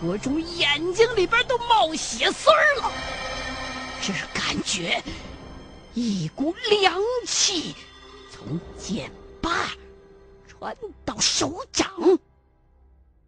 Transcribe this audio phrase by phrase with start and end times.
[0.00, 2.92] 国忠眼睛里边都冒血丝儿了，
[4.02, 5.02] 只感觉
[5.94, 7.74] 一股凉气
[8.30, 9.70] 从剑把
[10.46, 11.90] 传到手掌，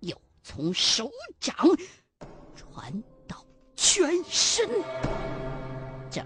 [0.01, 1.11] 又从手
[1.41, 1.55] 掌
[2.55, 3.43] 传到
[3.75, 4.69] 全身，
[6.11, 6.25] 整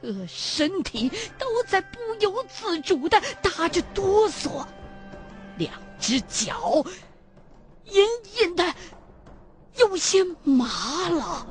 [0.00, 4.64] 个身体都在不由自主的打着哆嗦，
[5.58, 6.84] 两只脚
[7.86, 8.06] 隐
[8.40, 8.72] 隐的。
[9.80, 11.46] 有些麻了，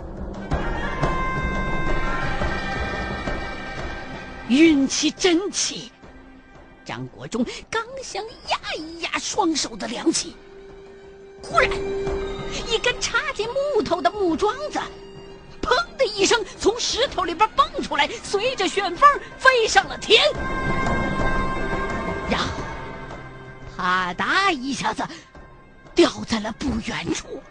[4.47, 5.91] 运气真气，
[6.85, 10.35] 张国忠刚想压一压双手的凉气，
[11.41, 11.71] 忽然
[12.67, 14.79] 一根插进木头的木桩子，
[15.59, 19.09] 砰的一声从石头里边蹦出来，随着旋风
[19.39, 20.23] 飞上了天，
[22.29, 22.61] 然后
[23.75, 25.03] 啪嗒一下子
[25.95, 27.41] 掉在了不远处。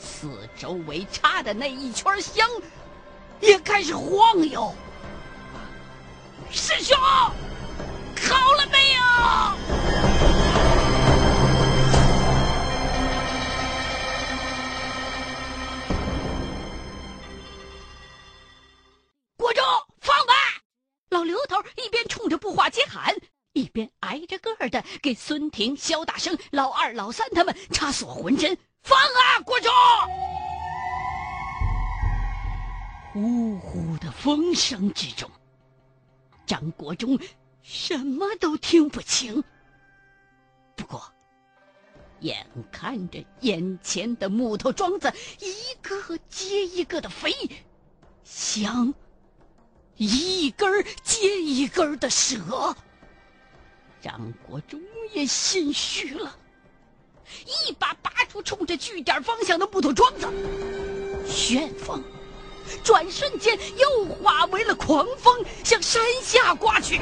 [0.00, 2.48] 四周围插的那一圈香
[3.40, 4.74] 也开始晃悠。
[6.50, 9.00] 师兄，好了没有？
[19.36, 19.62] 国忠，
[20.00, 20.34] 放吧！
[21.10, 23.14] 老刘头一边冲着步话街喊，
[23.52, 28.56] 一边挨着个儿的给孙婷、肖大生、老二、老三他们插锁魂针。
[28.82, 29.70] 放啊，国忠！
[33.12, 35.30] 呼呼的风声之中，
[36.46, 37.18] 张国忠
[37.62, 39.42] 什么都听不清。
[40.76, 41.12] 不过，
[42.20, 47.32] 眼看着眼前的木头桩子一个接一个的飞，
[48.24, 48.94] 香
[49.96, 52.74] 一根接一根的折，
[54.00, 54.80] 张国忠
[55.12, 56.38] 也心虚了。
[57.46, 60.28] 一把拔出冲着据点方向的木头桩子，
[61.26, 62.02] 旋风
[62.84, 67.00] 转瞬间又化为了狂风，向山下刮去。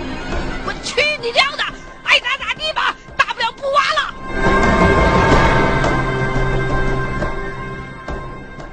[0.67, 1.65] 我去你娘的！
[2.05, 4.15] 爱咋咋地吧，大不了不挖了。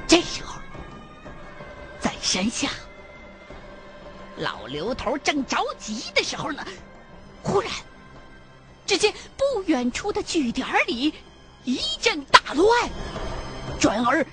[0.08, 0.58] 这时候，
[2.00, 2.70] 在山下，
[4.38, 6.64] 老刘头正着急的时候呢，
[7.42, 7.70] 忽然，
[8.86, 11.12] 只见不远处的据点里。
[11.66, 12.90] 一阵大乱，
[13.80, 14.24] 转而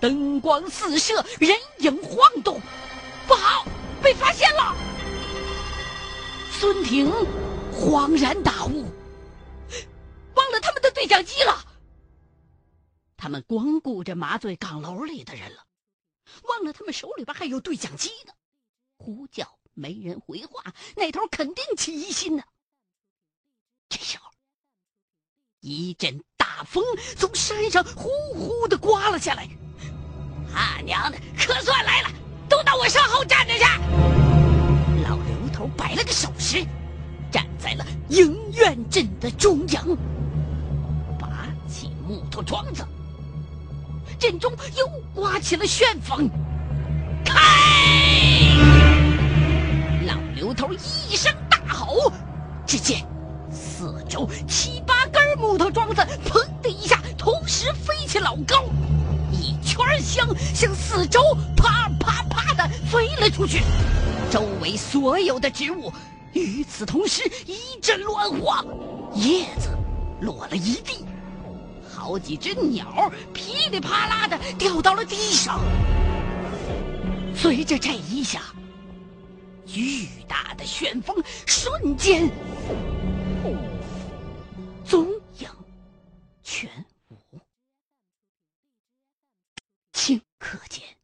[0.00, 2.60] 灯光四射，人影晃动，
[3.28, 3.64] 不好，
[4.02, 4.74] 被发现了！
[6.50, 7.08] 孙婷
[7.72, 8.82] 恍然大悟，
[10.34, 11.64] 忘了他们的对讲机了。
[13.16, 15.64] 他们光顾着麻醉岗楼里的人了，
[16.48, 18.32] 忘了他们手里边还有对讲机呢。
[18.96, 22.42] 呼叫没人回话，那头肯定起疑心呢。
[23.88, 24.32] 这时候，
[25.60, 26.24] 一阵。
[26.42, 26.82] 大风
[27.16, 29.48] 从山上呼呼的刮了下来，
[30.52, 32.08] 他娘的，可算来了！
[32.48, 33.62] 都到我身后站着去。
[35.04, 36.66] 老刘头摆了个手势，
[37.30, 39.86] 站在了营院阵的中央，
[41.16, 42.84] 拔起木头桩子，
[44.18, 46.28] 阵中又刮起了旋风。
[47.24, 47.38] 开！
[50.06, 52.12] 老刘头一声大吼，
[52.66, 53.06] 只见。
[53.52, 55.01] 四周七八
[55.36, 58.64] 木头桩子，砰的一下，同时飞起老高，
[59.30, 61.20] 一圈香向四周
[61.56, 63.62] 啪啪啪的飞了出去。
[64.30, 65.92] 周围所有的植物
[66.32, 68.64] 与此同时一阵乱晃，
[69.14, 69.70] 叶子
[70.20, 71.04] 落了一地，
[71.88, 75.60] 好几只鸟噼里啪啦的掉到了地上。
[77.34, 78.40] 随着这一下，
[79.66, 81.16] 巨大的旋风
[81.46, 82.30] 瞬间。
[84.84, 85.08] 总
[86.54, 87.40] 全无，
[89.94, 91.00] 顷刻间，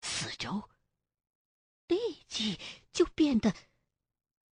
[0.00, 0.70] 四周
[1.86, 2.58] 立即
[2.92, 3.54] 就变得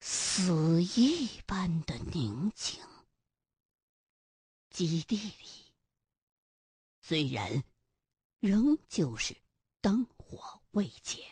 [0.00, 2.86] 死一般的宁静。
[4.68, 5.72] 基地里
[7.00, 7.64] 虽然
[8.40, 9.34] 仍旧是
[9.80, 11.24] 灯火未减，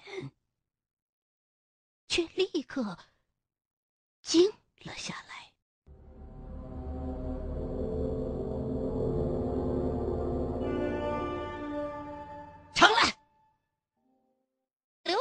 [2.08, 2.98] 却立刻
[4.22, 5.53] 静了下来。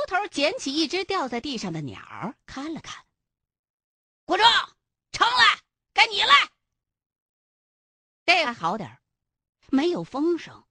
[0.07, 3.05] 头捡起一只掉在地上的鸟，看了看。
[4.25, 4.45] 国忠，
[5.11, 5.59] 成了，
[5.93, 6.31] 该你了。
[8.25, 8.99] 这还好点
[9.69, 10.65] 没有风声。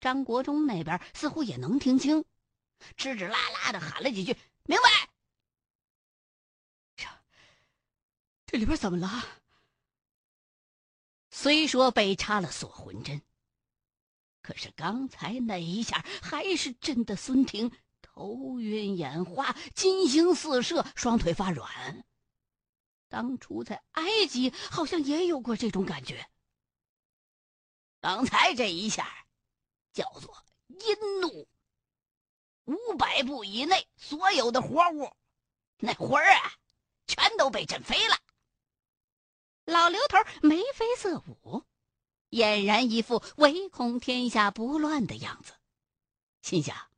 [0.00, 2.24] 张国忠那边似乎也能听清，
[2.96, 5.10] 吱吱啦啦的喊了几句：“明白。”
[6.96, 7.06] 这
[8.46, 9.24] 这里边怎么了？
[11.30, 13.22] 虽说被插了锁魂针，
[14.42, 17.70] 可是刚才那一下，还是震得孙婷
[18.20, 22.04] 头晕眼花、金星四射、双腿发软。
[23.08, 26.28] 当初在埃及好像也有过这种感觉。
[27.98, 29.08] 刚才这一下，
[29.94, 31.48] 叫做阴怒。
[32.66, 35.10] 五百步以内，所有的活物，
[35.78, 36.52] 那魂儿啊，
[37.06, 38.18] 全都被震飞了。
[39.64, 41.64] 老刘头眉飞色舞，
[42.28, 45.54] 俨然一副唯恐天下不乱的样子，
[46.42, 46.89] 心想：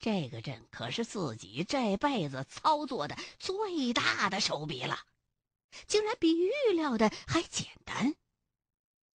[0.00, 4.98] 这个阵可是自己这辈子操作的最大的手笔了，
[5.86, 8.16] 竟然比预料的还简单，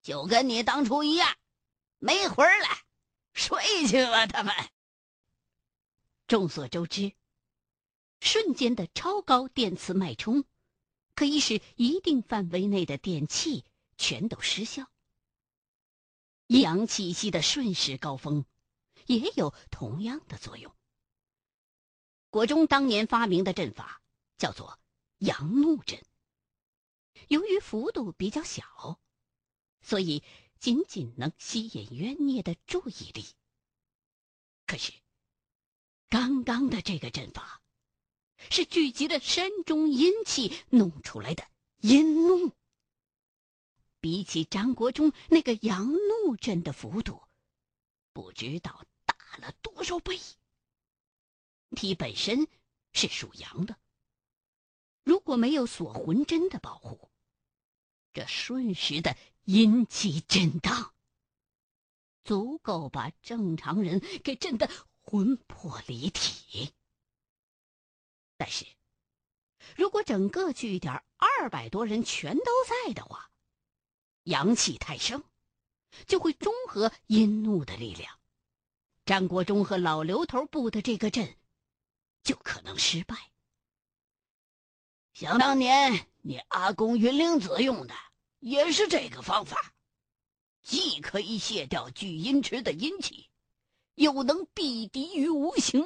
[0.02, 1.38] 就跟你当初一样，
[2.00, 2.68] 没魂了，
[3.34, 4.54] 睡去吧，他们。
[6.28, 7.14] 众所周知，
[8.20, 10.44] 瞬间的超高电磁脉冲，
[11.16, 13.64] 可以使一定范围内的电器
[13.98, 14.88] 全都失效。
[16.48, 18.46] 阴阳气息的瞬时高峰，
[19.08, 20.74] 也有同样的作用。
[22.30, 24.02] 国中当年发明的阵法
[24.38, 24.80] 叫做
[25.20, 26.04] 阳怒阵，
[27.28, 29.00] 由于幅度比较小，
[29.82, 30.24] 所以
[30.60, 33.26] 仅仅能吸引冤孽的注意力。
[34.66, 34.94] 可是。
[36.10, 37.64] 刚刚的这个阵法，
[38.52, 41.44] 是聚集了山中阴气弄出来的
[41.80, 42.52] 阴怒。
[44.00, 47.20] 比起张国忠那个阳怒阵的幅度，
[48.14, 48.86] 不知道
[49.42, 50.20] 了多少倍。
[51.76, 52.48] 体本身
[52.92, 53.78] 是属阳的，
[55.04, 57.10] 如果没有锁魂针的保护，
[58.14, 60.94] 这瞬时的阴气震荡，
[62.24, 64.70] 足够把正常人给震得。
[65.06, 66.74] 魂魄离体，
[68.38, 68.66] 但是，
[69.76, 73.30] 如果整个据点二百多人全都在的话，
[74.24, 75.22] 阳气太盛，
[76.08, 78.18] 就会中和阴怒的力量。
[79.06, 81.36] 张国忠和老刘头布的这个阵，
[82.24, 83.16] 就可能失败。
[85.14, 87.94] 想当年你阿公云灵子用的
[88.40, 89.74] 也是这个方法，
[90.62, 93.30] 既可以卸掉聚阴池的阴气。
[93.96, 95.86] 又能避敌于无形，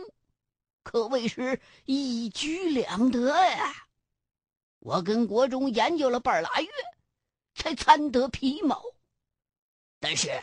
[0.82, 3.88] 可谓是一举两得呀！
[4.80, 6.70] 我跟国忠研究了半拉月，
[7.54, 8.82] 才参得皮毛。
[10.00, 10.42] 但是，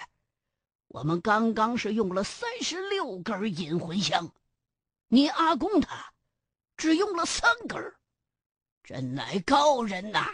[0.95, 4.33] 我们刚刚是用了三十六根引魂香，
[5.09, 6.15] 你阿公他
[6.77, 7.97] 只用了三根，
[8.85, 10.25] 真乃高人呐！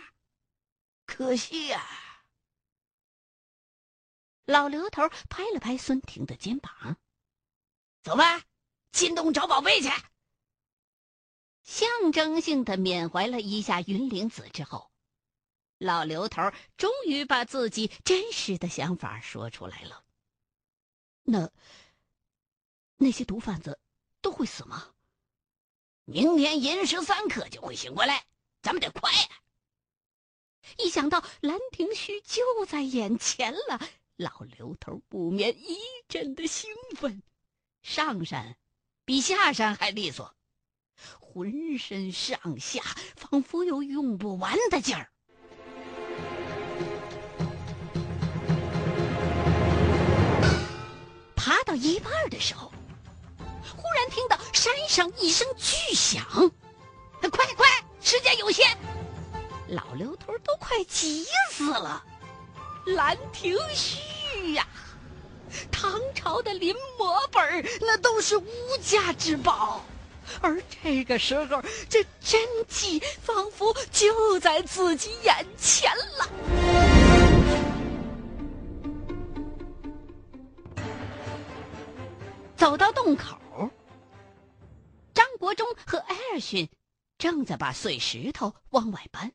[1.06, 1.82] 可惜呀。
[4.44, 6.98] 老刘头拍了拍孙婷的肩膀。
[8.02, 8.42] 走吧，
[8.92, 9.88] 进洞找宝贝去。
[11.62, 14.92] 象征性的缅怀了一下云灵子之后，
[15.78, 16.42] 老刘头
[16.76, 20.04] 终于把自己真实的想法说出来了。
[21.22, 21.50] 那
[22.96, 23.78] 那些毒贩子
[24.20, 24.92] 都会死吗？
[26.04, 28.24] 明天寅时三刻就会醒过来，
[28.62, 29.28] 咱们得快呀！
[30.76, 33.80] 一想到兰亭虚就在眼前了，
[34.16, 35.78] 老刘头不免一
[36.08, 37.22] 阵的兴奋。
[37.82, 38.56] 上山
[39.04, 40.34] 比下山还利索，
[41.20, 42.82] 浑身上下
[43.16, 45.12] 仿佛有用不完的劲儿。
[51.64, 52.72] 到一半的时候，
[53.76, 56.24] 忽然听到山上一声巨响
[57.30, 57.66] ，“快快，
[58.02, 58.76] 时间有限！”
[59.68, 62.02] 老刘头都快急死了，
[62.94, 63.98] 《兰亭序》
[64.54, 64.66] 呀。
[65.70, 68.46] 唐朝的临摹本那都是无
[68.82, 69.84] 价之宝，
[70.40, 76.89] 而这个时候，这真迹仿佛就在自己眼前了。
[82.60, 83.70] 走到洞口，
[85.14, 86.68] 张国忠和艾尔逊
[87.16, 89.32] 正在把碎石头往外搬。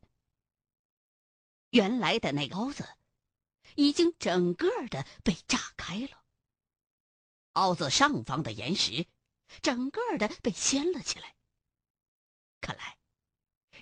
[1.71, 2.87] 原来的那凹子。
[3.77, 6.23] 已经整个的被炸开了。
[7.53, 9.05] 凹子上方的岩石，
[9.61, 11.35] 整个的被掀了起来。
[12.61, 12.97] 看来，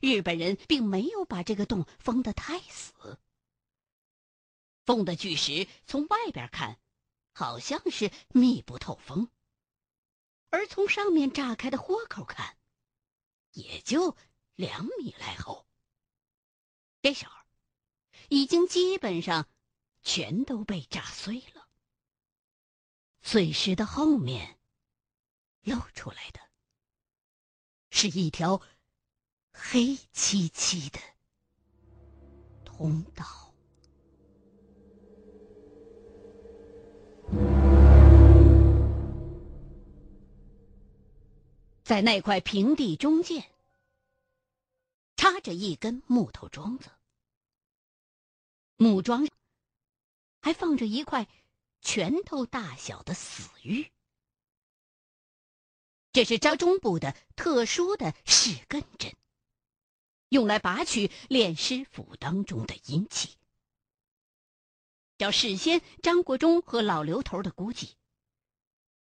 [0.01, 3.19] 日本人并没有把这个洞封得太死。
[4.85, 6.79] 封的巨石从外边看，
[7.33, 9.27] 好像是密不透风；
[10.49, 12.57] 而从上面炸开的豁口看，
[13.51, 14.15] 也就
[14.55, 15.67] 两米来厚。
[17.01, 17.33] 这时候，
[18.29, 19.49] 已经基本上。
[20.05, 21.65] 全都被炸碎了。
[23.21, 24.59] 碎石的后面
[25.61, 26.41] 露出来的，
[27.89, 28.61] 是一条
[29.53, 30.99] 黑漆漆的
[32.65, 33.52] 通道。
[41.93, 43.47] 在那块平地中间，
[45.15, 46.89] 插着一根木头桩子，
[48.77, 49.29] 木桩
[50.41, 51.27] 还放着一块
[51.83, 53.91] 拳头大小的死玉。
[56.11, 59.15] 这是张中部的特殊的试根针，
[60.29, 63.37] 用来拔取炼尸府当中的阴气。
[65.19, 67.95] 照事先张国忠和老刘头的估计，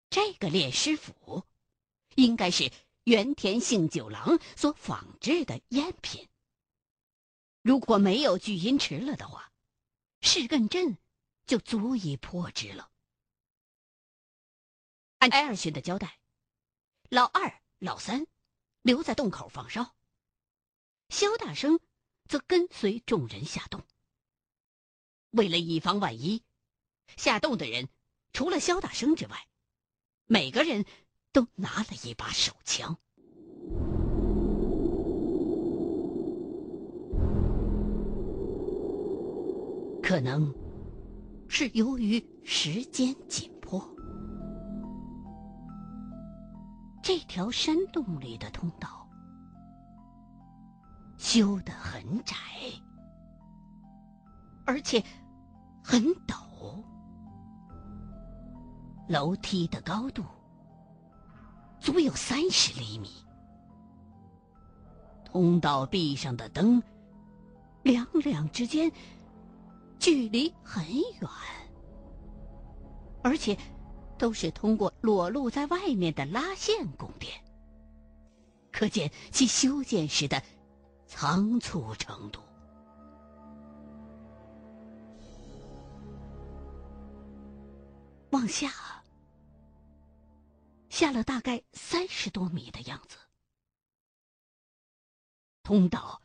[0.10, 1.46] 这个炼尸府。
[2.16, 2.72] 应该是
[3.04, 6.28] 原田幸九郎所仿制的赝品。
[7.62, 9.52] 如果没有聚阴池了的话，
[10.22, 10.98] 试根针
[11.46, 12.92] 就足以破之了。
[15.20, 16.20] 按艾尔逊的交代，
[17.10, 18.26] 老二、老三
[18.82, 19.96] 留在洞口放哨，
[21.10, 21.80] 肖大生
[22.28, 23.86] 则跟随众人下洞。
[25.30, 26.44] 为了以防万一，
[27.16, 27.90] 下洞的人
[28.34, 29.48] 除了肖大生之外，
[30.26, 30.86] 每个人。
[31.34, 32.98] 都拿了一把手枪，
[40.04, 40.54] 可能
[41.48, 43.82] 是由于时间紧迫，
[47.02, 49.08] 这条山洞里的通道
[51.18, 52.36] 修得很窄，
[54.66, 55.02] 而且
[55.82, 56.84] 很陡，
[59.08, 60.26] 楼梯的高度。
[61.82, 63.10] 足有三十厘米，
[65.26, 66.82] 通道壁上的灯，
[67.82, 68.92] 两两之间
[69.98, 71.30] 距离很远，
[73.24, 73.58] 而且
[74.16, 77.34] 都是通过裸露在外面的拉线供电，
[78.72, 80.40] 可见其修建时的
[81.08, 82.40] 仓促程度。
[88.30, 88.70] 往下。
[90.92, 93.18] 下了大概三十多米的样子，
[95.64, 96.22] 通道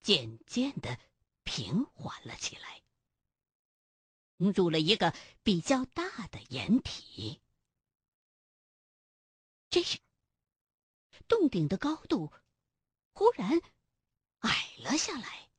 [0.00, 0.98] 渐渐的
[1.44, 2.82] 平缓了起来，
[4.38, 7.42] 入了一个比较大的掩体。
[9.68, 9.98] 这时，
[11.28, 12.32] 洞顶的高度
[13.12, 13.60] 忽然
[14.38, 15.50] 矮了下来，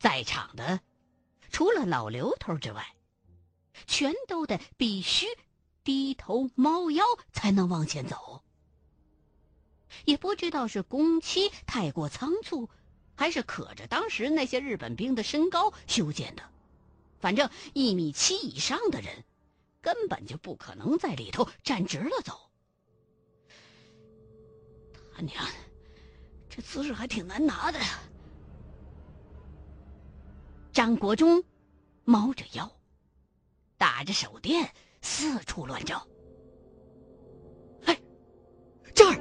[0.00, 0.82] 在场的
[1.50, 2.96] 除了老刘头之外，
[3.86, 5.26] 全都得必须。
[5.84, 8.42] 低头猫腰才能往前走，
[10.04, 12.68] 也不知道是工期太过仓促，
[13.14, 16.42] 还是可着当时那些日本兵的身高修建的。
[17.18, 19.24] 反正一米七以上的人，
[19.80, 22.50] 根本就不可能在里头站直了走。
[25.14, 25.52] 他娘的，
[26.48, 27.78] 这姿势还挺难拿的！
[30.72, 31.44] 张国忠
[32.04, 32.70] 猫着腰，
[33.76, 34.72] 打着手电。
[35.02, 36.06] 四处乱找，
[37.84, 38.00] 哎，
[38.94, 39.18] 这儿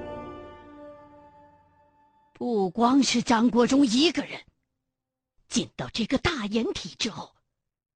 [2.34, 4.40] 不光是张国忠一个人。
[5.50, 7.36] 进到这个大掩体之后，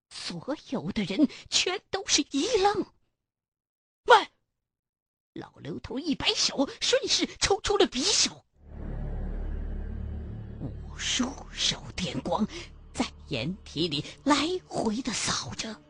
[0.10, 2.86] 所有的人全都是一愣。
[4.08, 4.27] 喂，
[5.34, 8.46] 老刘头一摆手，顺势抽出了匕首，
[10.60, 12.46] 无数手电光
[12.94, 14.36] 在掩体里来
[14.68, 15.85] 回的扫着。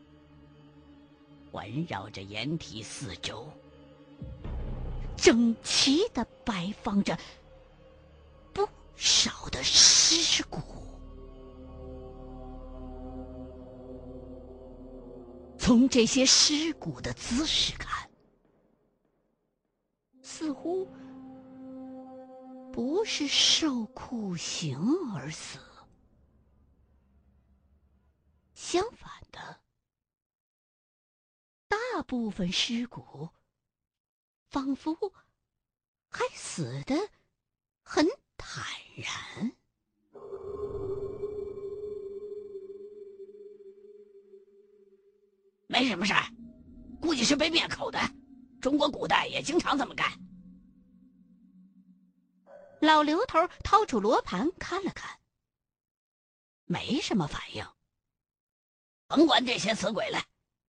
[1.50, 3.48] 环绕着掩体四周，
[5.16, 7.18] 整齐的摆放着
[8.52, 10.60] 不少的尸骨。
[15.58, 18.08] 从这些尸骨的姿势看，
[20.22, 20.86] 似乎
[22.72, 24.78] 不是受酷刑
[25.14, 25.58] 而死，
[28.54, 29.60] 相反的。
[31.96, 33.30] 大部分尸骨
[34.50, 34.94] 仿佛
[36.10, 36.94] 还死得
[37.82, 38.62] 很坦
[38.96, 39.50] 然。
[45.66, 46.22] 没什么事儿，
[47.00, 47.98] 估计是被灭口的。
[48.60, 50.06] 中国古代也经常这么干。
[52.82, 55.18] 老刘头掏出罗盘看了看，
[56.66, 57.66] 没什么反应。
[59.06, 60.22] 甭管这些死鬼了，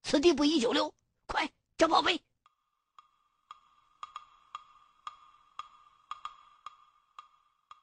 [0.03, 0.95] 此地不宜久留。
[1.77, 2.19] 快找宝贝！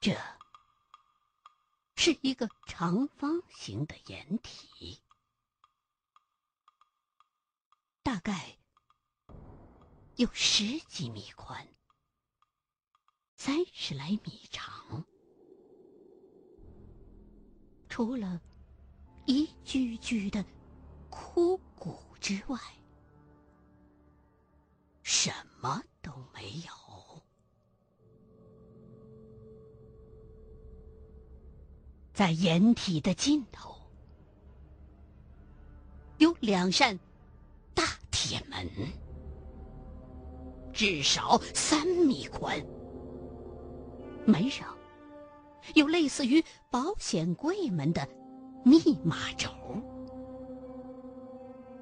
[0.01, 0.13] 这
[1.95, 5.01] 是一个长方形的掩体，
[8.03, 8.57] 大概
[10.17, 11.65] 有十几米宽，
[13.37, 15.05] 三十来米长。
[17.87, 18.41] 除了
[19.25, 20.45] 一具具的
[21.09, 22.59] 枯骨之外，
[25.05, 25.29] 什
[25.61, 27.21] 么都没有。
[32.11, 33.75] 在掩体的尽头，
[36.17, 36.99] 有两扇
[37.75, 38.67] 大铁门，
[40.73, 42.59] 至少三米宽。
[44.25, 44.75] 门上
[45.75, 48.09] 有类似于保险柜门的
[48.63, 49.51] 密码轴，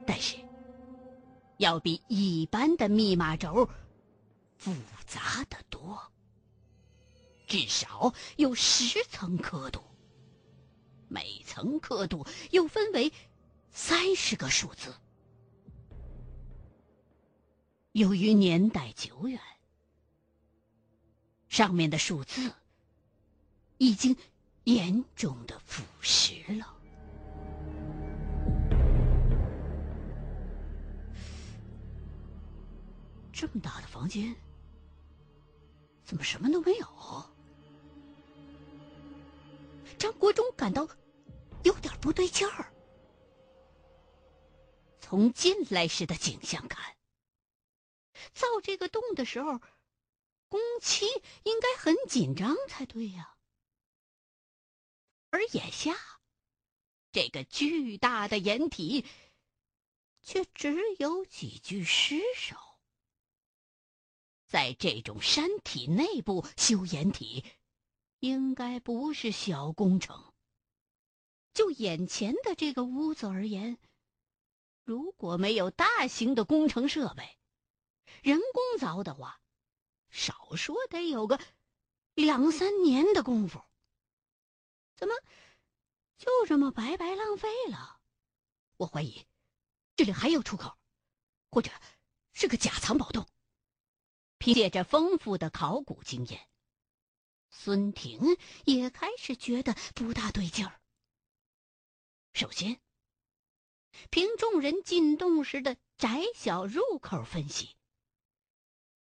[0.06, 0.36] 但是
[1.64, 3.70] 要比一般的密码轴
[4.58, 4.76] 复
[5.08, 6.12] 杂的多，
[7.48, 9.82] 至少有十层刻度。
[11.08, 13.14] 每层刻度又分为
[13.72, 14.94] 三十个数字。
[17.94, 19.40] 由于年代久远，
[21.48, 22.52] 上面的数字
[23.78, 24.18] 已经
[24.66, 26.73] 严重的腐蚀了。
[33.44, 34.34] 这么大的房间，
[36.06, 36.88] 怎么什么都没有？
[40.00, 40.88] 张国忠感到。
[41.64, 42.74] 有点不对劲儿。
[45.02, 46.96] 从进来时的景象看，
[48.34, 49.60] 造这个洞的时候，
[50.48, 51.06] 工期
[51.44, 53.36] 应该很紧张才对呀。
[55.32, 55.98] 而眼下，
[57.12, 59.06] 这个巨大的掩体
[60.22, 62.56] 却只有几具尸首。
[64.54, 67.44] 在这种山体内部修掩体，
[68.20, 70.32] 应该不是小工程。
[71.56, 73.80] 就眼前的这个屋子而言，
[74.84, 77.40] 如果没有大型的工程设备，
[78.22, 79.42] 人工凿的话，
[80.12, 81.40] 少说得有个
[82.14, 83.60] 两三年的功夫。
[84.96, 85.16] 怎么
[86.16, 88.00] 就这么白白浪费了？
[88.78, 89.26] 我怀疑
[89.96, 90.78] 这里还有出口，
[91.50, 91.72] 或者
[92.34, 93.28] 是个假藏宝洞。
[94.44, 96.50] 凭借着丰富的考古经验，
[97.50, 98.20] 孙婷
[98.66, 100.82] 也开始觉得不大对劲儿。
[102.34, 102.82] 首先，
[104.10, 107.78] 凭众人进洞时的窄小入口分析，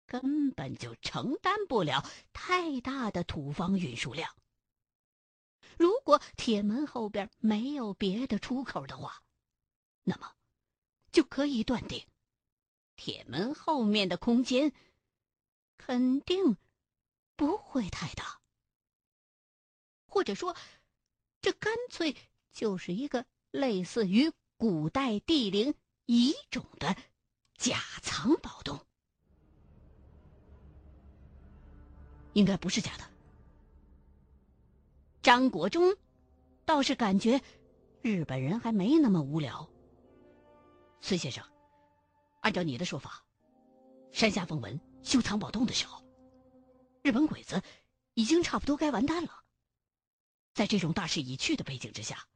[0.07, 4.33] 根本就承担不了太大的土方运输量。
[5.77, 9.25] 如果铁门后边没有别的出口的话，
[10.05, 10.37] 那么
[11.11, 12.07] 就可以断定，
[12.95, 14.73] 铁门后面的空间
[15.87, 16.57] 肯定
[17.37, 18.40] 不会太大，
[20.07, 20.57] 或者说，
[21.40, 22.16] 这干脆。
[22.53, 26.95] 就是一个类似于古代帝陵遗冢的
[27.57, 28.79] 假藏宝洞，
[32.35, 33.11] 应该不是假的。
[35.23, 35.97] 张国忠
[36.66, 37.40] 倒是感觉
[38.03, 39.66] 日本人还没那么无聊。
[41.01, 41.42] 孙先生，
[42.42, 43.25] 按照你的说法，
[44.12, 46.05] 山下奉文修藏宝洞的时候，
[47.03, 47.62] 日本鬼子
[48.15, 49.45] 已经差不多该完蛋了。
[50.55, 52.27] 在这种大势已去的背景之下。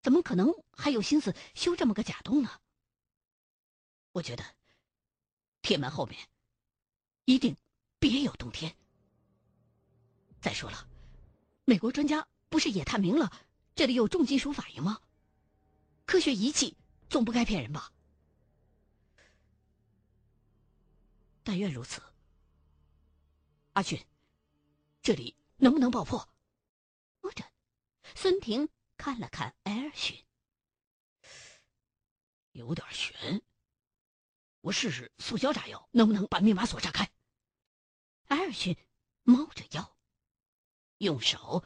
[0.00, 2.60] 怎么可能还有心思修这么个假洞呢？
[4.12, 4.44] 我觉得，
[5.60, 6.28] 铁门后面
[7.24, 7.56] 一定
[7.98, 8.74] 别有洞天。
[10.40, 10.88] 再说了，
[11.64, 13.30] 美国专家不是也探明了
[13.74, 15.00] 这里有重金属反应吗？
[16.06, 16.76] 科学仪器
[17.10, 17.92] 总不该骗人吧？
[21.48, 22.02] 但愿如此。
[23.72, 24.04] 阿迅，
[25.00, 26.28] 这里能不能爆破？
[27.22, 27.42] 摸着，
[28.14, 28.68] 孙婷。
[28.98, 30.26] 看了看艾尔逊，
[32.50, 33.40] 有点悬。
[34.60, 37.10] 我试试塑胶炸药能不能把密码锁炸开。
[38.26, 38.76] 艾尔逊
[39.22, 39.96] 猫着腰，
[40.98, 41.64] 用手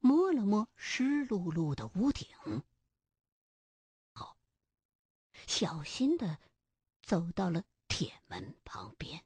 [0.00, 2.26] 摸了摸湿漉漉的屋顶，
[4.12, 4.36] 好，
[5.46, 6.40] 小心的
[7.02, 9.20] 走到了铁门旁边。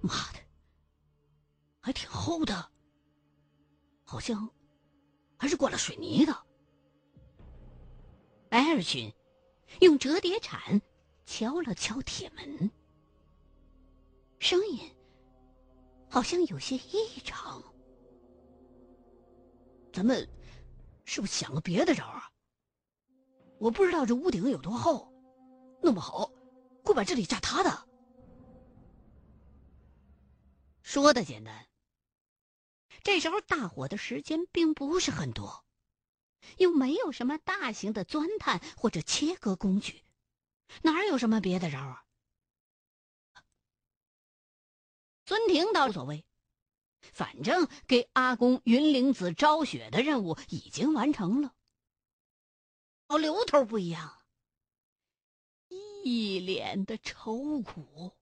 [0.00, 0.40] 妈的，
[1.78, 2.72] 还挺厚的。
[4.02, 4.50] 好像
[5.36, 6.34] 还是灌了水泥的。
[8.48, 9.12] 艾尔逊
[9.82, 10.80] 用折叠铲
[11.26, 12.70] 敲了敲铁门，
[14.38, 14.80] 声音
[16.08, 17.62] 好像有些异常。
[19.92, 20.26] 咱们
[21.04, 22.24] 是不是想个别的招啊？
[23.58, 25.07] 我不知道这屋顶有多厚，
[25.82, 26.30] 弄不好
[26.84, 27.88] 会把这里炸塌的。
[30.82, 31.66] 说的简单。
[33.04, 35.64] 这时候大火的时间并不是很多，
[36.56, 40.02] 又没有什么大型的钻探或者切割工具，
[40.82, 42.04] 哪有什么别的招啊？
[45.24, 46.24] 孙婷倒无所谓，
[47.00, 51.54] 反正给阿公云灵子招雪的任务已经完成了。
[53.06, 54.17] 哦，刘头不一样，
[56.04, 58.16] 一脸的愁苦，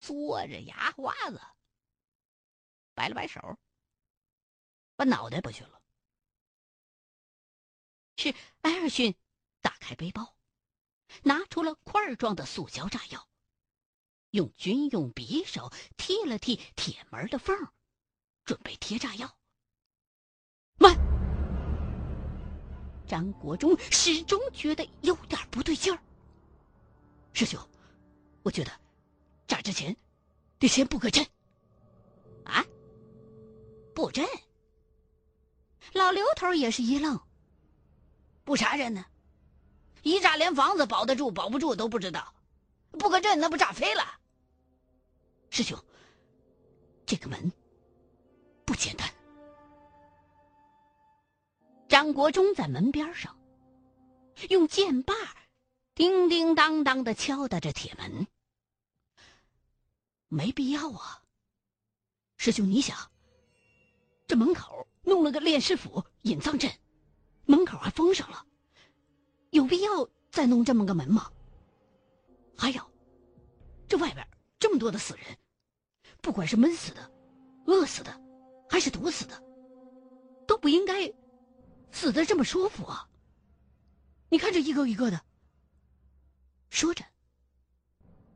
[0.00, 1.40] 嘬着牙花子，
[2.94, 3.58] 摆了摆手，
[4.96, 5.80] 把脑袋过去了。
[8.16, 9.14] 是埃尔逊
[9.60, 10.36] 打开背包，
[11.22, 13.28] 拿出了块状的塑胶炸药，
[14.30, 17.56] 用军用匕首踢了踢铁门的缝，
[18.44, 19.38] 准备贴炸药。
[20.78, 20.94] 慢！
[23.06, 26.02] 张国忠始终觉得有点不对劲儿。
[27.36, 27.60] 师兄，
[28.44, 28.72] 我觉得
[29.46, 29.94] 炸之前
[30.58, 31.22] 得先布个阵。
[32.44, 32.64] 啊？
[33.94, 34.26] 布阵？
[35.92, 37.20] 老刘头也是一愣。
[38.42, 39.04] 布啥阵呢？
[40.02, 42.32] 一炸连房子保得住保不住都不知道，
[42.92, 44.02] 布个阵那不炸飞了？
[45.50, 45.78] 师兄，
[47.04, 47.52] 这个门
[48.64, 49.06] 不简单。
[51.86, 53.36] 张国忠在门边上
[54.48, 55.12] 用剑把
[55.96, 58.26] 叮叮当当的敲打着铁门。
[60.28, 61.22] 没必要啊，
[62.36, 62.94] 师兄，你想，
[64.26, 66.70] 这门口弄了个炼尸府隐葬阵。
[67.46, 68.44] 门口还封上了，
[69.48, 71.32] 有必要再弄这么个门吗？
[72.58, 72.92] 还有，
[73.88, 74.28] 这外边
[74.58, 75.24] 这么多的死人，
[76.20, 77.10] 不管是闷死的、
[77.64, 78.20] 饿死的，
[78.68, 79.42] 还是毒死的，
[80.46, 81.10] 都不应该
[81.90, 83.08] 死的这么舒服啊！
[84.28, 85.18] 你看这一个一个的。
[86.70, 87.04] 说着，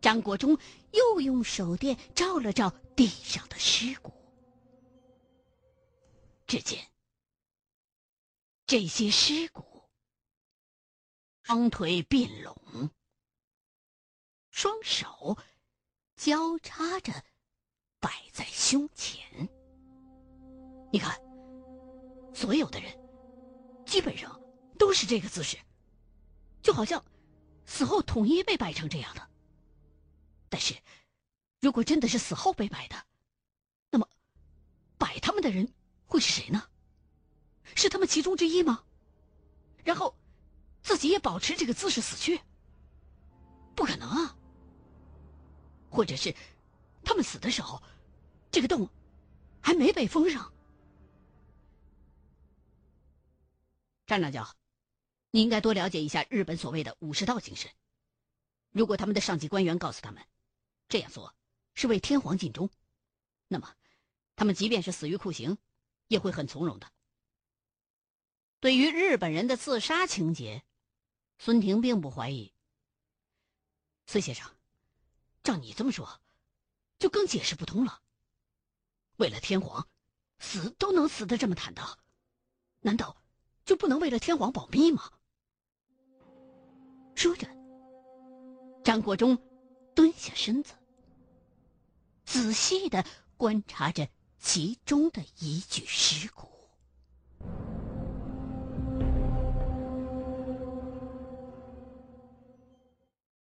[0.00, 0.58] 张国忠
[0.92, 4.12] 又用手电照了照地上的尸骨，
[6.46, 6.86] 只见。
[8.66, 9.82] 这些尸骨，
[11.42, 12.90] 双腿并拢，
[14.50, 15.36] 双手
[16.14, 17.12] 交叉着
[17.98, 19.48] 摆在胸前。
[20.92, 21.20] 你看，
[22.32, 22.96] 所有的人
[23.84, 24.40] 基本上
[24.78, 25.58] 都是这个姿势，
[26.62, 27.04] 就好像
[27.70, 29.30] 死后统一被摆成这样的。
[30.48, 30.74] 但是，
[31.60, 32.96] 如果真的是死后被摆的，
[33.90, 34.08] 那么
[34.98, 35.72] 摆他们的人
[36.04, 36.64] 会是谁呢？
[37.76, 38.82] 是他们其中之一吗？
[39.84, 40.16] 然后，
[40.82, 42.40] 自己也保持这个姿势死去？
[43.76, 44.36] 不可能啊！
[45.88, 46.34] 或者是，
[47.04, 47.80] 他们死的时候，
[48.50, 48.90] 这个洞
[49.60, 50.52] 还没被封上？
[54.08, 54.56] 站长讲，
[55.30, 57.70] 你应该多了解一下日本所谓的武士道精神。
[58.70, 60.24] 如果他们的上级官员告诉他们，
[60.88, 61.34] 这样做
[61.74, 62.70] 是为天皇尽忠，
[63.48, 63.74] 那么，
[64.36, 65.58] 他们即便是死于酷刑，
[66.08, 66.90] 也会很从容的。
[68.58, 70.64] 对于日本人的自杀情节，
[71.38, 72.52] 孙婷并不怀疑。
[74.06, 74.50] 孙先生，
[75.42, 76.20] 照你这么说，
[76.98, 78.02] 就更解释不通了。
[79.16, 79.88] 为了天皇，
[80.38, 81.98] 死都能死的这么坦荡，
[82.80, 83.16] 难道
[83.64, 85.12] 就不能为了天皇保密吗？
[87.20, 87.46] 说着，
[88.82, 89.36] 张国忠
[89.94, 90.72] 蹲下身子，
[92.24, 93.04] 仔细的
[93.36, 96.48] 观察着其中的一具尸骨。